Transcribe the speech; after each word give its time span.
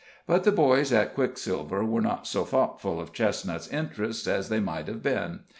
But 0.25 0.45
the 0.45 0.51
boys 0.51 0.91
at 0.91 1.13
Quicksilver 1.13 1.85
were 1.85 2.01
not 2.01 2.25
so 2.25 2.43
thoughtful 2.43 2.99
of 2.99 3.13
Chestnut's 3.13 3.67
interests 3.67 4.25
as 4.27 4.49
they 4.49 4.59
might 4.59 4.87
have 4.87 5.03
been. 5.03 5.41